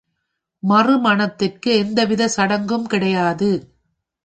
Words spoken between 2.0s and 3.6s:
விதச் சடங்கும் கிடையாது.